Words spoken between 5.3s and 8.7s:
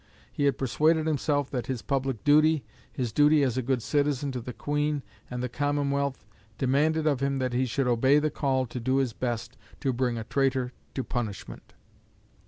the commonwealth, demanded of him that he should obey the call